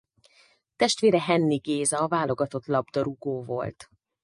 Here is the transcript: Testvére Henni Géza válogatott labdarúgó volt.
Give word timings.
Testvére 0.75 1.21
Henni 1.21 1.55
Géza 1.55 2.07
válogatott 2.07 2.65
labdarúgó 2.65 3.43
volt. 3.43 3.89